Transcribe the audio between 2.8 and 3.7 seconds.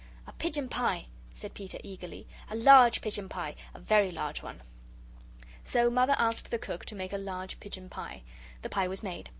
pigeon pie.